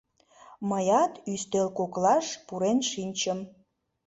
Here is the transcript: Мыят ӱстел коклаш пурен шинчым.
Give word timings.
Мыят 0.69 1.13
ӱстел 1.33 1.67
коклаш 1.77 2.25
пурен 2.45 2.79
шинчым. 2.89 3.39